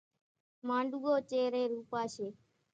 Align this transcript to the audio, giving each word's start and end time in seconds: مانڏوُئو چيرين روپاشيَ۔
مانڏوُئو 0.67 1.13
چيرين 1.29 1.69
روپاشيَ۔ 1.79 2.27